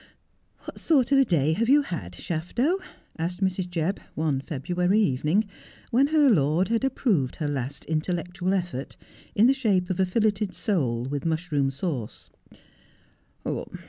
'What 0.63 0.79
sort 0.79 1.11
of 1.11 1.19
a 1.19 1.23
day 1.25 1.53
have 1.53 1.69
you 1.69 1.83
had, 1.83 2.13
Shafto?' 2.13 2.79
asked 3.19 3.39
Mrs. 3.39 3.65
Shafto 3.65 3.69
Jebb 3.69 3.97
is 3.97 4.01
sent 4.15 4.15
for. 4.15 4.15
185 4.15 4.15
Jebb. 4.15 4.17
one 4.17 4.41
February 4.41 4.99
evening, 4.99 5.45
when 5.91 6.07
her 6.07 6.27
lord 6.31 6.67
had 6.69 6.83
approved 6.83 7.35
her 7.35 7.47
last 7.47 7.85
intellectual 7.85 8.53
effort, 8.55 8.97
in 9.35 9.45
the 9.45 9.53
shape 9.53 9.91
of 9.91 9.99
a 9.99 10.05
filleted 10.07 10.55
sole 10.55 11.03
with 11.03 11.23
mush 11.23 11.51
room 11.51 11.69
sauce. 11.69 12.31